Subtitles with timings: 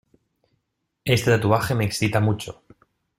[1.05, 2.63] Este tatuaje me excita mucho.